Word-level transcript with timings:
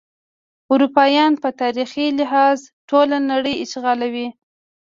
اروپایان 0.73 1.31
په 1.41 1.49
تاریخي 1.61 2.07
لحاظ 2.19 2.57
ټوله 2.89 3.17
نړۍ 3.31 3.55
اشغالوي. 3.63 4.27